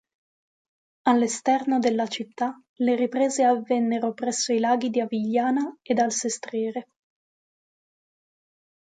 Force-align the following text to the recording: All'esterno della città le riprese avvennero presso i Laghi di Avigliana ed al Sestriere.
All'esterno 1.03 1.77
della 1.77 2.07
città 2.07 2.59
le 2.77 2.95
riprese 2.95 3.43
avvennero 3.43 4.13
presso 4.15 4.51
i 4.51 4.57
Laghi 4.57 4.89
di 4.89 4.99
Avigliana 4.99 5.77
ed 5.83 5.99
al 5.99 6.11
Sestriere. 6.11 6.87